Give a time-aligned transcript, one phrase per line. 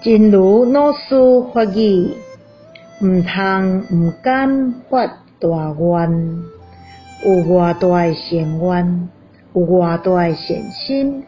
[0.00, 1.16] 真如老师
[1.52, 2.12] 法语，
[3.02, 5.06] 毋通毋敢发
[5.40, 6.38] 大愿，
[7.24, 9.08] 有偌大诶善愿，
[9.54, 11.24] 有偌大诶善心，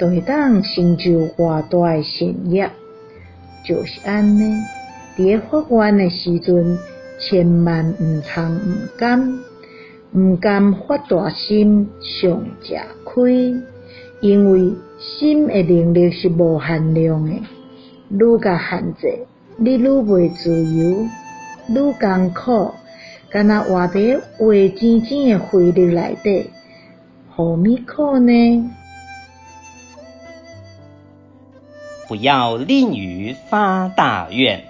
[0.00, 2.68] 就会当成就偌大诶善业。
[3.64, 4.64] 就是安尼，
[5.16, 6.76] 伫咧发愿诶时阵，
[7.20, 9.38] 千万毋通毋敢，
[10.12, 12.74] 毋敢发大心，上吃
[13.04, 13.54] 亏，
[14.20, 17.42] 因为心诶能力是无限量诶。
[18.10, 19.26] 愈甲限制，
[19.56, 21.06] 你愈袂自由，
[21.68, 22.72] 愈艰苦，
[23.28, 26.50] 敢若活伫黑静静诶慧力内底，
[27.30, 28.70] 何咪苦呢？
[32.08, 34.64] 不要吝于发大愿，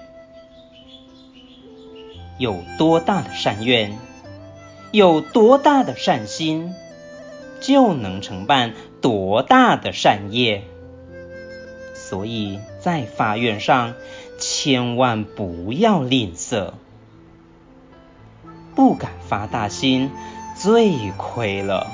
[2.38, 3.93] 有多大的善愿，
[4.91, 6.74] 有多大的善心，
[7.60, 10.65] 就能承办多大的善业。
[12.08, 13.92] 所以在发愿上，
[14.38, 16.73] 千万不要吝啬，
[18.74, 20.10] 不敢发大心，
[20.56, 21.87] 最亏了。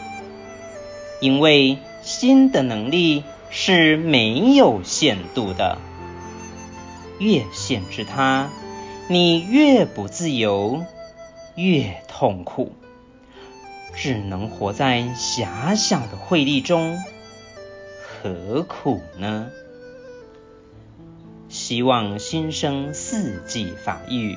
[1.20, 5.78] 因为心的能力是没有限度的，
[7.18, 8.50] 越限制它，
[9.08, 10.84] 你越不自由，
[11.56, 12.72] 越痛苦，
[13.96, 17.02] 只能活在狭小的慧力中，
[18.22, 19.50] 何苦呢？
[21.66, 24.36] 希望新生四季法语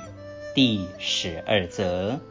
[0.56, 2.22] 第十二则。